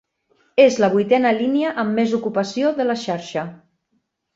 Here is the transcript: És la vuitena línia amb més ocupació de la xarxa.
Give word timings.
És 0.63 0.77
la 0.83 0.89
vuitena 0.93 1.35
línia 1.41 1.75
amb 1.85 1.95
més 2.01 2.19
ocupació 2.21 2.77
de 2.83 2.91
la 2.93 3.01
xarxa. 3.07 3.51